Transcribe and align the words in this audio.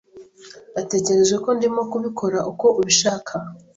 Natekereje 0.73 1.35
ko 1.43 1.49
ndimo 1.57 1.81
kubikora 1.91 2.39
uko 2.51 2.65
ubishaka. 2.79 3.33